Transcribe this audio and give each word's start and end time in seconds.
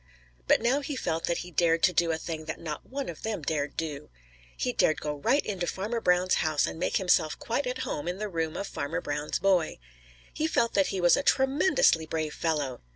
But 0.47 0.63
now 0.63 0.79
he 0.79 0.95
felt 0.95 1.25
that 1.25 1.37
he 1.45 1.51
dared 1.51 1.81
do 1.81 2.09
a 2.11 2.17
thing 2.17 2.45
that 2.45 2.59
not 2.59 2.89
one 2.89 3.07
of 3.07 3.21
them 3.21 3.43
dared 3.43 3.77
do. 3.77 4.09
He 4.57 4.73
dared 4.73 4.99
go 4.99 5.17
right 5.17 5.45
into 5.45 5.67
Farmer 5.67 6.01
Brown's 6.01 6.33
house 6.41 6.65
and 6.65 6.79
make 6.79 6.97
himself 6.97 7.37
quite 7.37 7.67
at 7.67 7.83
home 7.85 8.07
in 8.07 8.17
the 8.17 8.27
room 8.27 8.57
of 8.57 8.65
Farmer 8.65 8.99
Brown's 8.99 9.37
boy. 9.37 9.77
He 10.33 10.47
felt 10.47 10.73
that 10.73 10.87
he 10.87 10.99
was 10.99 11.15
a 11.15 11.21
tremendously 11.21 12.07
brave 12.07 12.33
fellow. 12.33 12.81